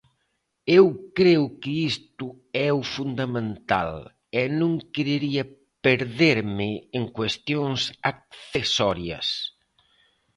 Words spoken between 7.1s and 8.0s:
cuestións